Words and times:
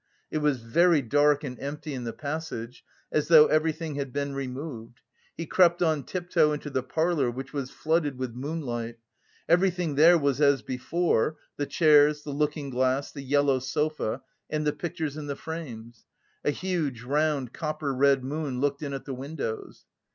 It 0.31 0.39
was 0.39 0.63
very 0.63 1.03
dark 1.03 1.43
and 1.43 1.59
empty 1.59 1.93
in 1.93 2.05
the 2.05 2.11
passage, 2.11 2.83
as 3.11 3.27
though 3.27 3.45
everything 3.45 3.93
had 3.97 4.11
been 4.11 4.33
removed; 4.33 4.99
he 5.37 5.45
crept 5.45 5.83
on 5.83 6.01
tiptoe 6.05 6.53
into 6.53 6.71
the 6.71 6.81
parlour 6.81 7.29
which 7.29 7.53
was 7.53 7.69
flooded 7.69 8.17
with 8.17 8.33
moonlight. 8.33 8.97
Everything 9.47 9.93
there 9.93 10.17
was 10.17 10.41
as 10.41 10.63
before, 10.63 11.37
the 11.57 11.67
chairs, 11.67 12.23
the 12.23 12.31
looking 12.31 12.71
glass, 12.71 13.11
the 13.11 13.21
yellow 13.21 13.59
sofa 13.59 14.23
and 14.49 14.65
the 14.65 14.73
pictures 14.73 15.17
in 15.17 15.27
the 15.27 15.35
frames. 15.35 16.07
A 16.43 16.49
huge, 16.49 17.03
round, 17.03 17.53
copper 17.53 17.93
red 17.93 18.23
moon 18.23 18.59
looked 18.59 18.81
in 18.81 18.93
at 18.93 19.05
the 19.05 19.13
windows. 19.13 19.85